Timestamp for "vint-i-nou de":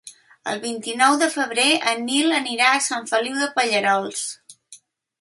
0.63-1.27